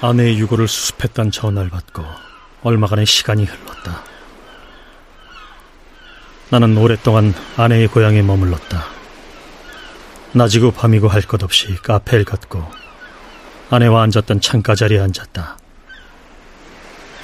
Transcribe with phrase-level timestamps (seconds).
[0.00, 2.04] 아내의 유고를 수습했던 전화를 받고
[2.62, 4.02] 얼마간의 시간이 흘렀다.
[6.48, 8.86] 나는 오랫동안 아내의 고향에 머물렀다.
[10.32, 12.64] 낮이고 밤이고 할 것 없이 카페를 갔고
[13.70, 15.58] 아내와 앉았던 창가 자리에 앉았다.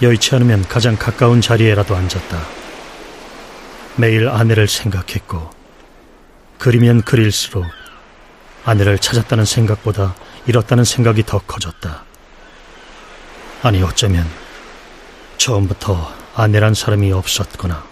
[0.02, 2.46] 여의치 않으면 가장 가까운 자리에라도 앉았다.
[3.96, 5.50] 매일 아내를 생각했고
[6.58, 7.64] 그리면 그릴수록
[8.64, 10.14] 아내를 찾았다는 생각보다
[10.46, 12.04] 잃었다는 생각이 더 커졌다.
[13.66, 14.24] 아니 어쩌면
[15.38, 17.82] 처음부터 아내란 사람이 없었구나.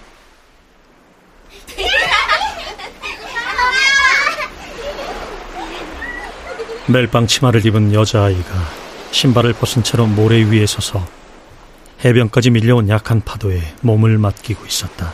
[6.87, 8.55] 멜빵 치마를 입은 여자아이가
[9.11, 11.05] 신발을 벗은 채로 모래 위에 서서
[12.05, 15.13] 해변까지 밀려온 약한 파도에 몸을 맡기고 있었다.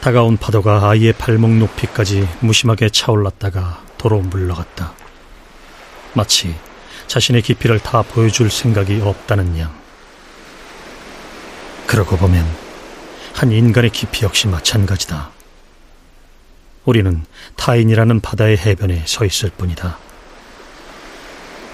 [0.00, 4.92] 다가온 파도가 아이의 발목 높이까지 무심하게 차올랐다가 도로 물러갔다.
[6.14, 6.56] 마치
[7.06, 9.74] 자신의 깊이를 다 보여줄 생각이 없다는 양.
[11.86, 12.46] 그러고 보면
[13.34, 15.30] 한 인간의 깊이 역시 마찬가지다.
[16.84, 17.24] 우리는
[17.56, 19.98] 타인이라는 바다의 해변에 서 있을 뿐이다.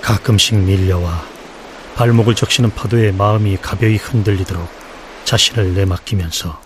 [0.02, 1.24] 가끔씩 밀려와
[1.96, 4.68] 발목을 적시는 파도에 마음이 가벼이 흔들리도록
[5.24, 6.60] 자신을 내맡기면서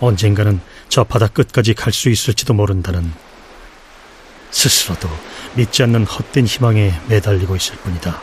[0.00, 3.12] 언젠가는 저 바다 끝까지 갈 수 있을지도 모른다는
[4.50, 5.08] 스스로도
[5.54, 8.20] 믿지 않는 헛된 희망에 매달리고 있을 뿐이다.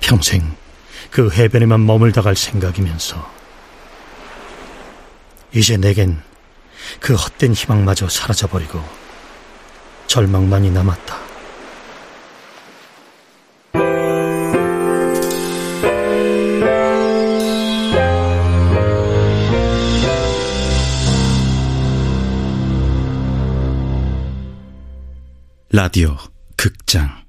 [0.00, 0.54] 평생
[1.10, 3.30] 그 해변에만 머물다 갈 생각이면서
[5.52, 6.22] 이제 내겐
[7.00, 8.82] 그 헛된 희망마저 사라져버리고
[10.06, 11.31] 절망만이 남았다.
[25.82, 26.16] 라디오
[26.56, 27.21] 극장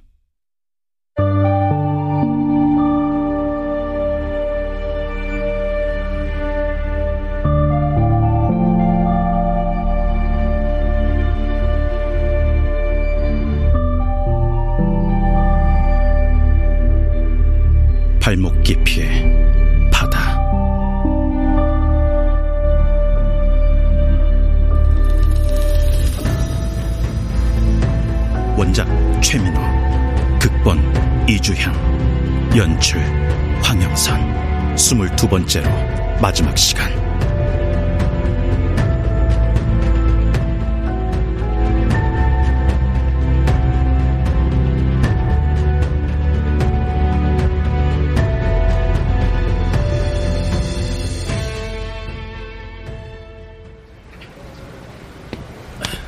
[31.43, 31.75] 이주향,
[32.55, 33.01] 연출
[33.61, 35.69] 황영선, 스물두 번째로
[36.21, 36.89] 마지막 시간.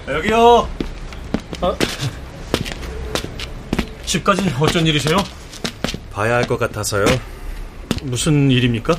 [0.07, 0.69] 여기요.
[1.59, 1.75] 아,
[4.16, 5.18] 집까지 어쩐 일이세요?
[6.12, 7.06] 봐야 할 것 같아서요.
[8.03, 8.96] 무슨 일입니까?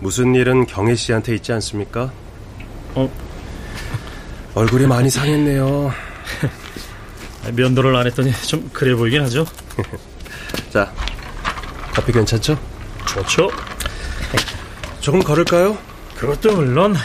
[0.00, 2.10] 무슨 일은 경혜 씨한테 있지 않습니까?
[2.94, 3.08] 어,
[4.54, 5.92] 얼굴이 많이 상했네요.
[7.52, 9.44] 면도를 안 했더니 좀 그래 보이긴 하죠.
[10.72, 10.92] 자,
[11.94, 12.58] 커피 괜찮죠?
[13.06, 13.48] 좋죠.
[15.00, 15.78] 조금 걸을까요?
[16.16, 16.96] 그것도 물론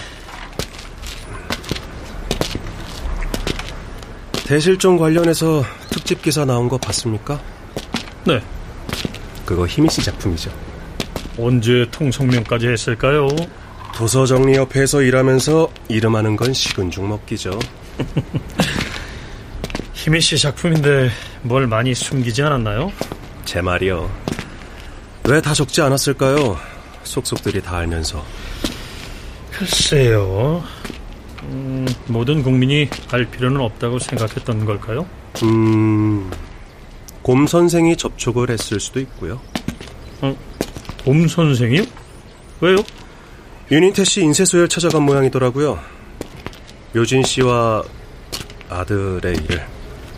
[4.45, 5.63] 대실종 관련해서
[6.09, 7.39] 특집 기사 나온 거 봤습니까?
[8.25, 8.41] 네.
[9.45, 10.51] 그거 희미 씨 작품이죠.
[11.37, 13.27] 언제 통성명까지 했을까요?
[13.93, 17.59] 도서 정리협회에서 일하면서 이름하는 건 식은 죽 먹기죠.
[19.93, 21.11] 희미 씨 작품인데
[21.43, 22.91] 뭘 많이 숨기지 않았나요?
[23.45, 24.09] 제 말이요.
[25.25, 26.57] 왜 다 적지 않았을까요?
[27.03, 28.25] 속속들이 다 알면서.
[29.51, 30.63] 글쎄요.
[31.43, 35.05] 음, 모든 국민이 알 필요는 없다고 생각했던 걸까요?
[35.43, 36.29] 음,
[37.21, 39.39] 곰 선생이 접촉을 했을 수도 있고요.
[40.21, 40.35] 어,
[41.03, 41.83] 곰 선생이요?
[42.61, 42.77] 왜요?
[43.71, 45.79] 윤인태 씨 인쇄소에 찾아간 모양이더라고요.
[46.93, 47.83] 묘진 씨와
[48.69, 49.65] 아들의 일을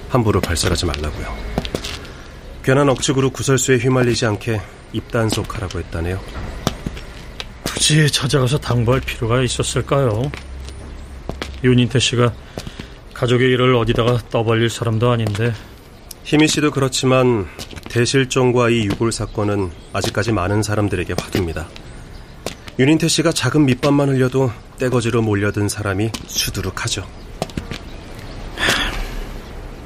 [0.09, 1.35] 함부로 발설하지 말라고요.
[2.63, 4.61] 괜한 억측으로 구설수에 휘말리지 않게
[4.93, 6.19] 입단속하라고 했다네요.
[7.63, 10.31] 굳이 찾아가서 당부할 필요가 있었을까요?
[11.63, 12.33] 윤인태 씨가
[13.21, 15.53] 가족의 일을 어디다가 떠벌릴 사람도 아닌데
[16.23, 17.45] 희미 씨도 그렇지만
[17.83, 21.67] 대실종과 이 유골 사건은 아직까지 많은 사람들에게 화두입니다.
[22.79, 27.07] 윤인태 씨가 작은 밑밥만 흘려도 떼거지로 몰려든 사람이 수두룩하죠.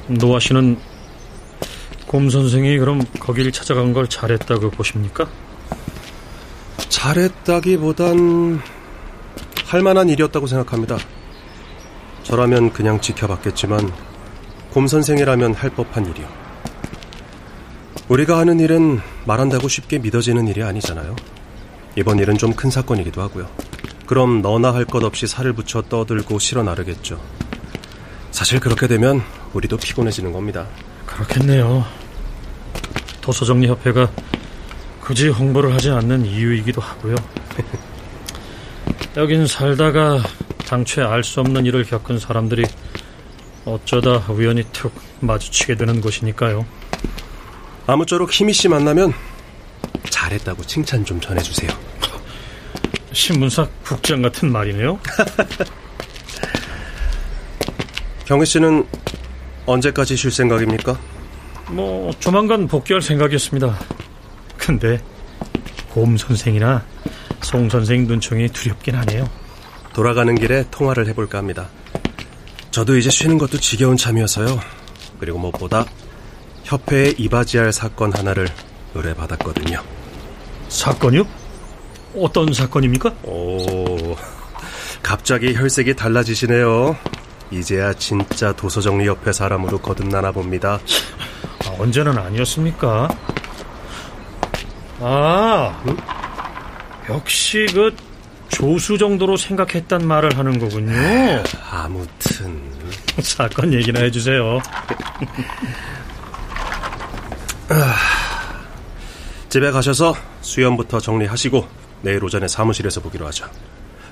[0.06, 0.78] 노아 씨는
[2.06, 5.28] 곰 선생이 그럼 거길 찾아간 걸 잘했다고 보십니까?
[6.88, 8.62] 잘했다기보단
[9.66, 10.96] 할 만한 일이었다고 생각합니다.
[12.26, 13.92] 저라면 그냥 지켜봤겠지만
[14.72, 16.26] 곰 선생이라면 할 법한 일이요.
[18.08, 21.14] 우리가 하는 일은 말한다고 쉽게 믿어지는 일이 아니잖아요.
[21.96, 23.48] 이번 일은 좀 큰 사건이기도 하고요.
[24.06, 27.20] 그럼 너나 할 것 없이 살을 붙여 떠들고 실어 나르겠죠.
[28.32, 29.22] 사실 그렇게 되면
[29.54, 30.66] 우리도 피곤해지는 겁니다.
[31.06, 31.84] 그렇겠네요.
[33.20, 34.10] 도서정리협회가
[35.00, 37.14] 굳이 홍보를 하지 않는 이유이기도 하고요.
[39.16, 40.22] 여긴 살다가
[40.66, 42.64] 당최 알 수 없는 일을 겪은 사람들이
[43.64, 46.66] 어쩌다 우연히 툭 마주치게 되는 곳이니까요.
[47.86, 49.12] 아무쪼록 희미 씨 만나면
[50.10, 51.70] 잘했다고 칭찬 좀 전해주세요.
[53.12, 54.98] 신문사 국장 같은 말이네요.
[58.26, 58.84] 경혜 씨는
[59.66, 60.98] 언제까지 쉴 생각입니까?
[61.68, 63.78] 뭐 조만간 복귀할 생각이었습니다.
[64.58, 65.00] 근데
[65.90, 66.84] 곰 선생이나
[67.42, 69.28] 송 선생 눈총이 두렵긴 하네요.
[69.96, 71.70] 돌아가는 길에 통화를 해볼까 합니다.
[72.70, 74.60] 저도 이제 쉬는 것도 지겨운 참이어서요.
[75.18, 75.86] 그리고 무엇보다
[76.64, 78.46] 협회에 이바지할 사건 하나를
[78.94, 79.82] 의뢰받았거든요.
[80.68, 81.26] 사건이요?
[82.14, 83.08] 어떤 사건입니까?
[83.22, 84.14] 오,
[85.02, 86.94] 갑자기 혈색이 달라지시네요.
[87.50, 90.78] 이제야 진짜 도서정리협회 사람으로 거듭나나 봅니다.
[91.64, 93.08] 아, 언제는 아니었습니까?
[95.00, 95.96] 아, 응?
[97.08, 97.96] 역시 그
[98.48, 100.92] 조수 정도로 생각했단 말을 하는 거군요.
[101.70, 102.62] 아무튼
[103.20, 104.60] 사건 얘기나 해주세요.
[109.48, 111.66] 집에 가셔서 수염부터 정리하시고
[112.02, 113.46] 내일 오전에 사무실에서 보기로 하죠.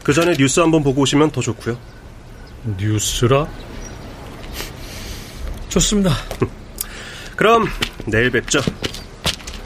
[0.03, 1.79] 그 전에 뉴스 한번 보고 오시면 더 좋고요.
[2.79, 3.47] 뉴스라?
[5.69, 6.11] 좋습니다.
[7.37, 7.67] 그럼
[8.07, 8.61] 내일 뵙죠.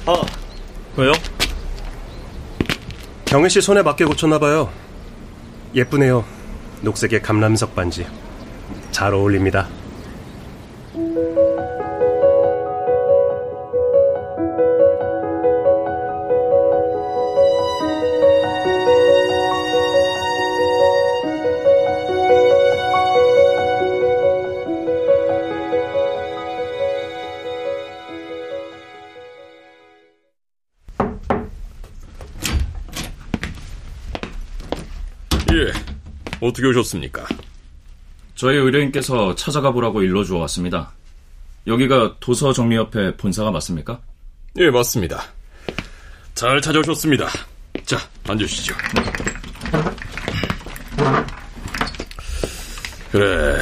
[0.06, 0.22] 아,
[0.96, 1.12] 왜요?
[3.28, 4.70] 경혜 씨 손에 맞게 고쳤나 봐요.
[5.74, 6.24] 예쁘네요.
[6.80, 8.06] 녹색의 감람석 반지.
[8.90, 9.68] 잘 어울립니다.
[36.40, 37.26] 어떻게 오셨습니까?
[38.34, 40.92] 저희 의뢰인께서 찾아가 보라고 일러주어 왔습니다.
[41.66, 44.00] 여기가 도서정리협회 본사가 맞습니까?
[44.58, 45.22] 예, 맞습니다.
[46.34, 47.26] 잘 찾아오셨습니다.
[47.84, 47.98] 자,
[48.28, 48.74] 앉으시죠.
[53.10, 53.60] 그래,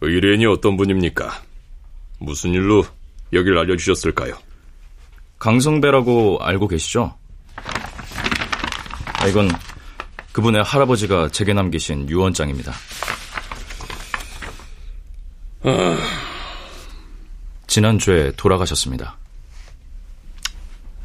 [0.00, 1.42] 의뢰인이 어떤 분입니까?
[2.18, 2.84] 무슨 일로
[3.32, 4.36] 여길 알려주셨을까요?
[5.38, 7.14] 강성배라고 알고 계시죠?
[9.14, 9.50] 아, 이건
[10.38, 12.72] 그분의 할아버지가 제게 남기신 유언장입니다.
[15.64, 15.98] 아...
[17.66, 19.16] 지난주에 돌아가셨습니다.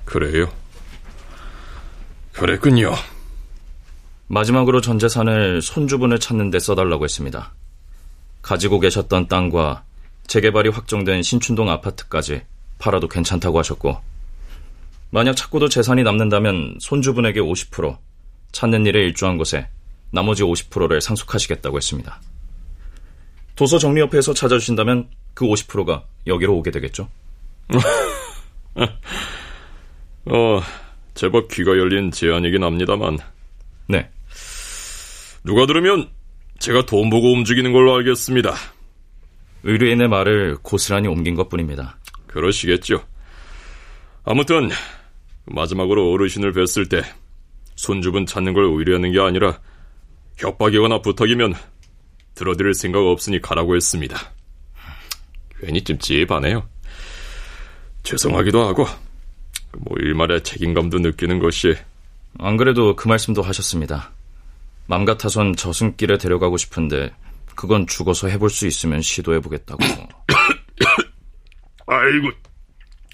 [0.06, 0.52] 그래요?
[2.34, 2.94] 그랬군요.
[4.28, 7.54] 마지막으로 전 재산을 손주분을 찾는 데 써달라고 했습니다.
[8.44, 9.84] 가지고 계셨던 땅과
[10.28, 12.44] 재개발이 확정된 신춘동 아파트까지
[12.78, 14.00] 팔아도 괜찮다고 하셨고,
[15.10, 17.98] 만약 찾고도 재산이 남는다면 손주분에게 50%,
[18.54, 19.68] 찾는 일에 일조한 곳에
[20.12, 22.22] 나머지 50%를 상속하시겠다고 했습니다.
[23.56, 27.10] 도서 정리협회에서 찾아주신다면 그 50%가 여기로 오게 되겠죠?
[30.26, 30.62] 어,
[31.14, 33.18] 제법 귀가 열린 제안이긴 합니다만.
[33.88, 34.10] 네.
[35.44, 36.10] 누가 들으면
[36.60, 38.54] 제가 돈 보고 움직이는 걸로 알겠습니다.
[39.64, 41.98] 의뢰인의 말을 고스란히 옮긴 것 뿐입니다.
[42.28, 43.04] 그러시겠죠.
[44.24, 44.70] 아무튼,
[45.46, 47.02] 마지막으로 어르신을 뵀을 때
[47.76, 49.60] 손주분 찾는 걸 의뢰하는 게 아니라
[50.38, 51.54] 협박이거나 부탁이면
[52.36, 54.18] 들어드릴 생각 없으니 가라고 했습니다.
[55.60, 56.68] 괜히 찜찜하네요.
[58.04, 58.86] 죄송하기도 하고
[59.78, 61.76] 뭐 일말의 책임감도 느끼는 것이
[62.40, 64.12] 안 그래도 그 말씀도 하셨습니다.
[64.88, 67.14] 맘 같아선 저승길에 데려가고 싶은데
[67.56, 69.84] 그건 죽어서 해볼 수 있으면 시도해보겠다고.
[71.86, 72.32] 아이고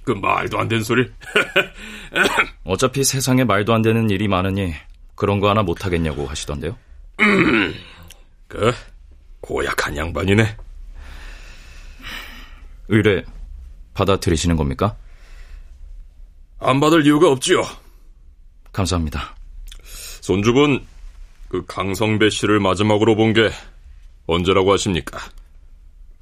[0.09, 1.07] 그 말도 안 되는 소리.
[2.65, 4.73] 어차피 세상에 말도 안 되는 일이 많으니
[5.13, 6.75] 그런 거 하나 못 하겠냐고 하시던데요.
[7.19, 7.75] 음,
[8.47, 8.73] 그
[9.39, 10.57] 고약한 양반이네.
[12.87, 13.23] 의뢰
[13.93, 14.95] 받아들이시는 겁니까?
[16.57, 17.61] 안 받을 이유가 없지요.
[18.71, 19.35] 감사합니다.
[19.83, 20.87] 손주분
[21.49, 23.51] 그 강성배 씨를 마지막으로 본 게
[24.25, 25.19] 언제라고 하십니까?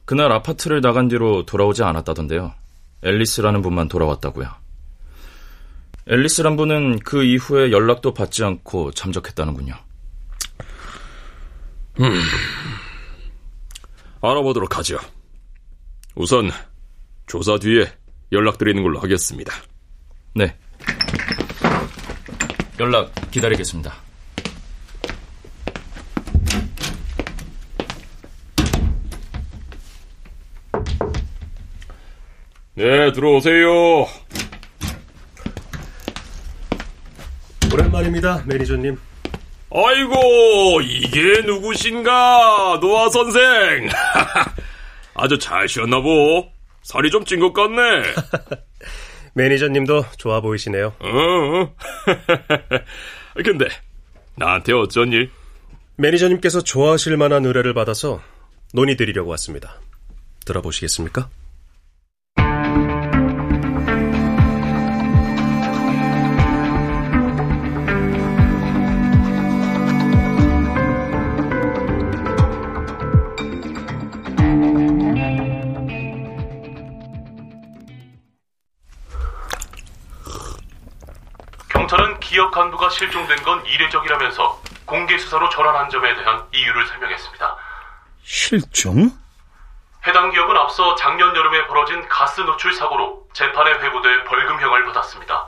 [0.04, 2.54] 그날 아파트를 나간 뒤로 돌아오지 않았다던데요.
[3.04, 4.50] 앨리스라는 분만 돌아왔다고요.
[6.08, 9.74] 앨리스란 분은 그 이후에 연락도 받지 않고 잠적했다는군요.
[12.00, 12.22] 음,
[14.22, 15.00] 알아보도록 하죠.
[16.16, 16.50] 우선
[17.28, 17.92] 조사 뒤에
[18.32, 19.54] 연락드리는 걸로 하겠습니다.
[20.34, 20.58] 네.
[22.80, 24.07] 연락 기다리겠습니다.
[32.78, 34.06] 네, 들어오세요.
[37.74, 38.98] 오랜만입니다, 매니저님.
[39.74, 43.90] 아이고, 이게 누구신가, 노아 선생.
[45.16, 46.48] 아주 잘 쉬었나 보.
[46.84, 48.04] 살이 좀 찐 것 같네.
[49.34, 50.94] 매니저님도 좋아 보이시네요.
[51.00, 51.76] 어.
[53.44, 53.66] 근데
[54.36, 55.30] 나한테 어쩐 일?
[55.98, 58.22] 매니저님께서 좋아하실 만한 의뢰를 받아서
[58.74, 59.80] 논의드리려고 왔습니다.
[60.46, 61.30] 들어보시겠습니까?
[82.28, 87.56] 기업 간부가 실종된 건 이례적이라면서 공개 수사로 전환한 점에 대한 이유를 설명했습니다.
[88.22, 89.10] 실종?
[90.06, 95.48] 해당 기업은 앞서 작년 여름에 벌어진 가스 노출 사고로 재판에 회부돼 벌금형을 받았습니다.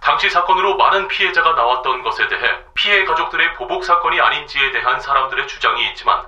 [0.00, 5.90] 당시 사건으로 많은 피해자가 나왔던 것에 대해 피해 가족들의 보복 사건이 아닌지에 대한 사람들의 주장이
[5.90, 6.24] 있지만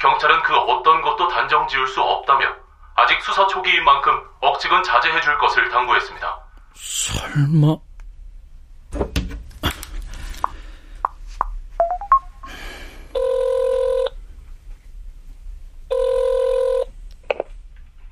[0.00, 2.48] 경찰은 그 어떤 것도 단정 지을 수 없다며
[2.96, 6.40] 아직 수사 초기인 만큼 억측은 자제해 줄 것을 당부했습니다.
[6.74, 7.91] 설마...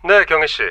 [0.04, 0.62] 네, 경혜 씨.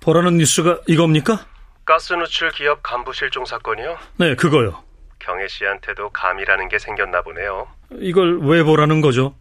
[0.00, 1.46] 보라는 뉴스가 이겁니까?
[1.84, 3.96] 가스 누출 기업 간부 실종 사건이요?
[4.18, 4.82] 네, 그거요.
[5.18, 7.68] 경혜 씨한테도 감이라는 게 생겼나 보네요.
[7.92, 9.34] 이걸 왜 보라는 거죠?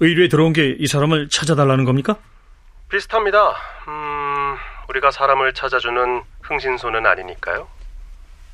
[0.00, 2.16] 의뢰에 들어온 게 이 사람을 찾아달라는 겁니까?
[2.88, 3.54] 비슷합니다.
[3.88, 4.56] 음,
[4.88, 7.68] 우리가 사람을 찾아주는 흥신소는 아니니까요.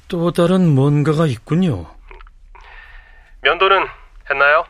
[0.09, 1.87] 또 다른 뭔가가 있군요.
[3.43, 3.87] 면도는
[4.31, 4.65] 했나요?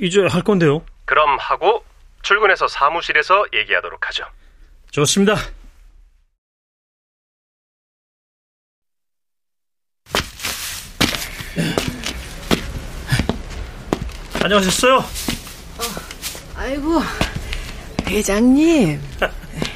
[0.00, 0.82] 이제 할 건데요.
[1.04, 1.84] 그럼 하고
[2.22, 4.24] 출근해서 사무실에서 얘기하도록 하죠.
[4.92, 5.36] 좋습니다.
[14.42, 15.02] 안녕하셨어요?
[16.56, 17.00] 아이고,
[18.06, 19.00] 회장님.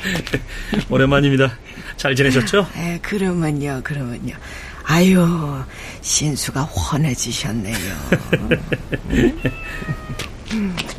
[0.90, 1.56] 오랜만입니다.
[1.96, 2.66] 잘 지내셨죠?
[2.76, 4.36] 에, 그러면요, 그러면요.
[4.84, 5.64] 아유,
[6.02, 7.76] 신수가 훤해지셨네요.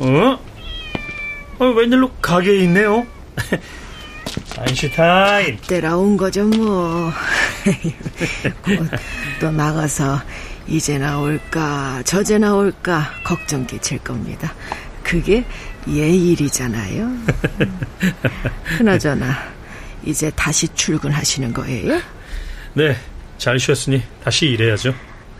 [0.00, 0.40] 어?
[1.60, 3.06] 어, 웬일로 가게에 있네요?
[4.56, 5.58] 아인슈타인.
[5.66, 7.12] 때라온 거죠, 뭐.
[8.64, 10.20] 곧또 나가서
[10.66, 14.52] 이제 나올까, 저제 나올까 걱정 끼칠 겁니다.
[15.02, 15.44] 그게
[15.88, 17.10] 얘 일이잖아요.
[18.76, 19.36] 그나저나,
[20.04, 22.00] 이제 다시 출근하시는 거예요?
[22.74, 22.96] 네,
[23.38, 24.94] 잘 쉬었으니 다시 일해야죠.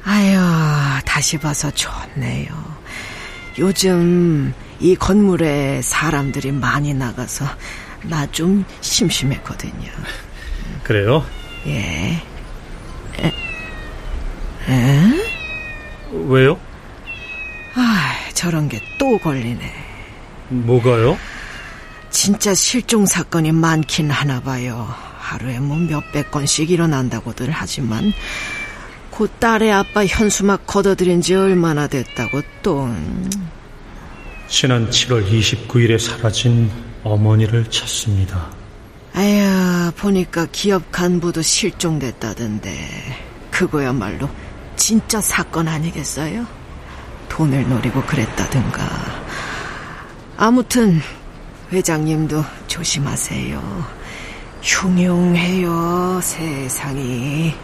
[0.04, 0.38] 아유,
[1.04, 2.48] 다시 봐서 좋네요.
[3.58, 7.44] 요즘 이 건물에 사람들이 많이 나가서
[8.02, 9.90] 나 좀 심심했거든요.
[10.84, 11.24] 그래요?
[11.66, 12.22] 예.
[13.18, 13.32] 에?
[14.68, 15.10] 에?
[16.28, 16.58] 왜요?
[17.74, 19.72] 아, 저런 게 또 걸리네.
[20.48, 21.16] 뭐가요?
[22.10, 24.92] 진짜 실종 사건이 많긴 하나 봐요.
[25.18, 28.12] 하루에 뭐 몇백 건씩 일어난다고들 하지만
[29.10, 33.30] 그 딸의 아빠 현수막 걷어들인 지 얼마나 됐다고 또 음,
[34.48, 36.70] 지난 7월 29일에 사라진
[37.04, 38.50] 어머니를 찾습니다.
[39.14, 42.88] 아야 보니까 기업 간부도 실종됐다던데
[43.50, 44.28] 그거야말로
[44.76, 46.46] 진짜 사건 아니겠어요?
[47.28, 48.86] 돈을 노리고 그랬다든가
[50.36, 51.00] 아무튼
[51.72, 53.84] 회장님도 조심하세요
[54.62, 57.54] 흉흉해요 세상이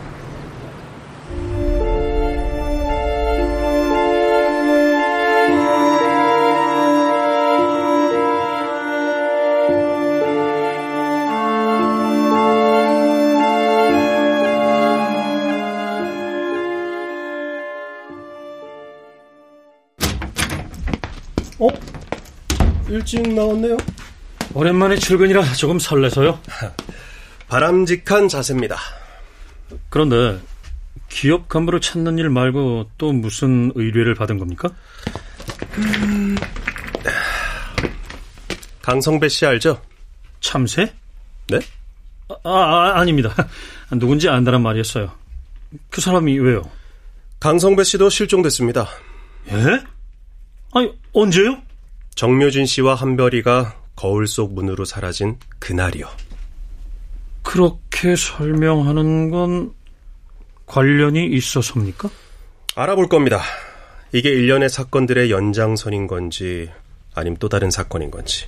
[22.95, 23.77] 일찍 나왔네요.
[24.55, 26.39] 오랜만에 출근이라 조금 설레서요.
[27.49, 28.77] 바람직한 자세입니다.
[29.91, 30.39] 그런데
[31.09, 34.69] 기업 간부를 찾는 일 말고 또 무슨 의뢰를 받은 겁니까?
[38.83, 39.83] 강성배 씨 알죠?
[40.41, 40.93] 참새?
[41.49, 41.59] 네?
[42.29, 43.35] 아, 아 아닙니다.
[43.91, 45.11] 누군지 안다란 말이었어요.
[45.91, 46.63] 그 사람이 왜요?
[47.41, 48.87] 강성배 씨도 실종됐습니다.
[49.49, 49.83] 예?
[50.73, 51.64] 아니 언제요?
[52.15, 56.09] 정묘진 씨와 한별이가 거울 속 문으로 사라진 그날이요.
[57.43, 59.75] 그렇게 설명하는 건
[60.67, 62.09] 관련이 있어서입니까?
[62.77, 63.43] 알아볼 겁니다.
[64.13, 66.71] 이게 일련의 사건들의 연장선인 건지
[67.15, 68.47] 아니면 또 다른 사건인 건지.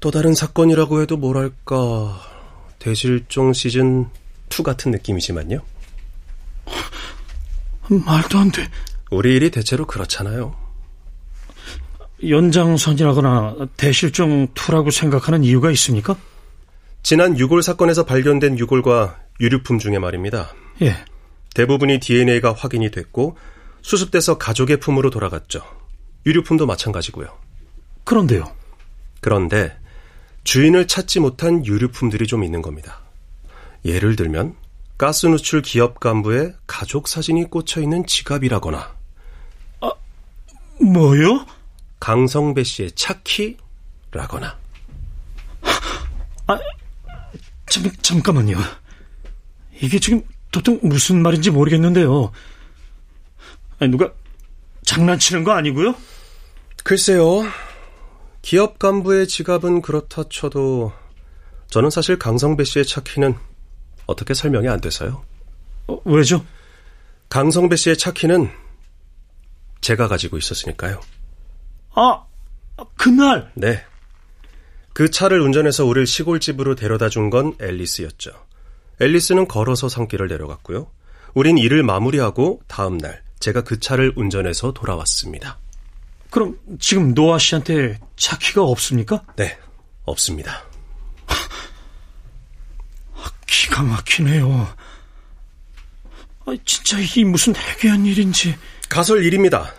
[0.00, 2.20] 또 다른 사건이라고 해도 뭐랄까
[2.78, 4.08] 대실종 시즌
[4.50, 5.60] 2 같은 느낌이지만요.
[7.88, 8.68] 말도 안 돼.
[9.10, 10.67] 우리 일이 대체로 그렇잖아요.
[12.26, 16.16] 연장선이라거나 대실종 2라고 생각하는 이유가 있습니까?
[17.02, 20.52] 지난 유골 사건에서 발견된 유골과 유류품 중에 말입니다.
[20.82, 20.94] 예.
[21.54, 23.36] 대부분이 DNA가 확인이 됐고
[23.82, 25.62] 수습돼서 가족의 품으로 돌아갔죠.
[26.26, 27.28] 유류품도 마찬가지고요.
[28.04, 28.44] 그런데요.
[29.20, 29.76] 그런데
[30.44, 33.00] 주인을 찾지 못한 유류품들이 좀 있는 겁니다.
[33.84, 34.56] 예를 들면
[34.96, 38.94] 가스 누출 기업 간부의 가족 사진이 꽂혀 있는 지갑이라거나
[39.80, 39.92] 아,
[40.80, 41.46] 뭐요?
[42.00, 44.58] 강성배 씨의 차키라거나
[46.46, 46.58] 아,
[47.68, 48.56] 잠, 잠깐만요.
[49.80, 52.32] 이게 지금 도통 무슨 말인지 모르겠는데요.
[53.78, 54.12] 아니, 누가
[54.84, 55.94] 장난치는 거 아니고요?
[56.84, 57.42] 글쎄요.
[58.40, 60.92] 기업 간부의 지갑은 그렇다 쳐도
[61.68, 63.36] 저는 사실 강성배 씨의 차키는
[64.06, 65.22] 어떻게 설명이 안 돼서요.
[65.88, 66.44] 어, 왜죠?
[67.28, 68.50] 강성배 씨의 차키는
[69.82, 71.00] 제가 가지고 있었으니까요.
[71.94, 72.24] 아,
[72.96, 73.50] 그날?
[73.54, 73.84] 네.
[74.92, 78.30] 그 차를 운전해서 우리를 시골집으로 데려다 준 건 앨리스였죠.
[79.00, 80.90] 앨리스는 걸어서 산길을 내려갔고요.
[81.34, 85.58] 우린 일을 마무리하고 다음 날 제가 그 차를 운전해서 돌아왔습니다.
[86.30, 89.22] 그럼 지금 노아 씨한테 차 키가 없습니까?
[89.36, 89.56] 네,
[90.04, 90.64] 없습니다.
[93.46, 94.68] 기가 막히네요.
[96.46, 98.56] 아, 진짜 이게 무슨 해괴한 일인지.
[98.88, 99.72] 가설 일입니다.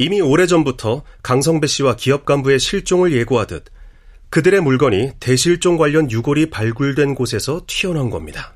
[0.00, 3.66] 이미 오래전부터 강성배 씨와 기업 간부의 실종을 예고하듯
[4.30, 8.54] 그들의 물건이 대실종 관련 유골이 발굴된 곳에서 튀어나온 겁니다.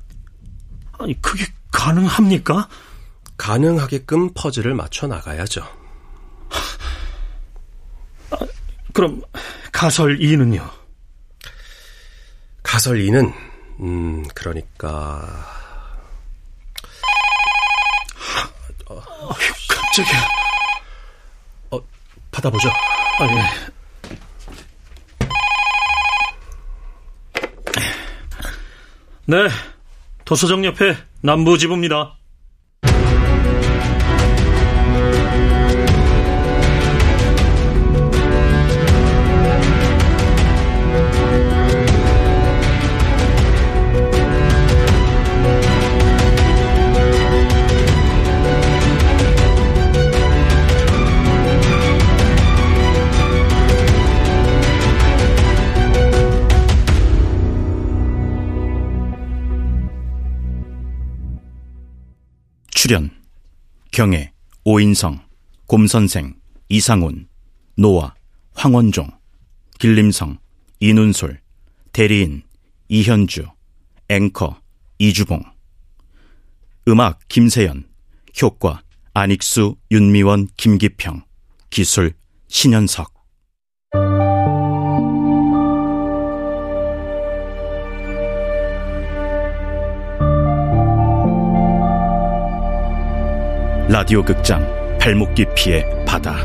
[0.93, 2.67] 아니, 그게 가능합니까?
[3.37, 5.61] 가능하게끔 퍼즐을 맞춰 나가야죠.
[8.31, 8.37] 아,
[8.91, 9.21] 그럼
[9.71, 10.67] 가설 2는요?
[12.63, 13.31] 가설 2는
[13.81, 15.45] 음, 그러니까
[18.87, 18.99] 어,
[19.69, 20.44] 깜짝이야.
[22.35, 22.69] 어, 받아보죠.
[22.69, 23.75] 아, 예.
[29.27, 29.47] 네,
[30.25, 32.14] 도서정 옆에 남부지부입니다.
[62.85, 63.09] 출연
[63.89, 64.31] 경애,
[64.63, 65.19] 오인성,
[65.65, 66.35] 곰선생,
[66.69, 67.27] 이상훈,
[67.75, 68.13] 노아,
[68.53, 69.09] 황원종,
[69.79, 70.37] 길림성,
[70.81, 71.41] 이눈솔,
[71.93, 72.43] 대리인,
[72.87, 73.47] 이현주,
[74.07, 74.61] 앵커,
[74.99, 75.41] 이주봉.
[76.87, 77.89] 음악 김세연,
[78.39, 78.83] 효과
[79.15, 81.23] 안익수, 윤미원, 김기평,
[81.71, 82.13] 기술
[82.49, 83.14] 신현석
[93.95, 94.61] 라디오 극장
[94.99, 96.35] 발목 깊이의 바다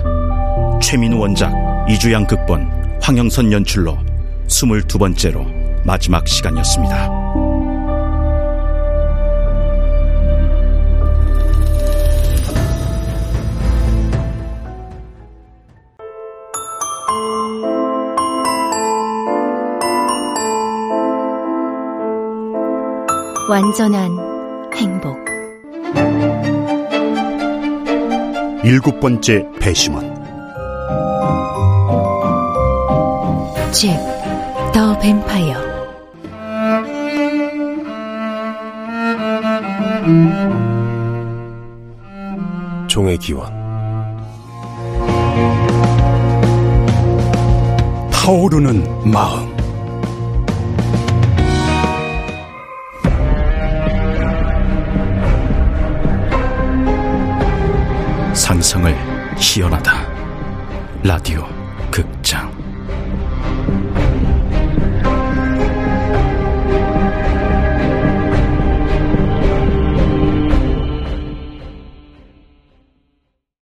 [0.80, 1.52] 최민우 원작
[1.90, 2.64] 이주양 극본
[3.02, 3.98] 황영선 연출로
[4.46, 5.44] 스물두 번째로
[5.84, 7.10] 마지막 시간이었습니다.
[23.48, 25.29] 완전한 행복
[28.62, 30.04] 일곱 번째 배심원.
[33.72, 33.96] 잭,
[34.74, 35.56] 더 뱀파이어.
[42.86, 43.50] 종의 기원.
[48.12, 49.59] 타오르는 마음
[59.40, 59.92] 희연하다.
[61.02, 61.59] 라디오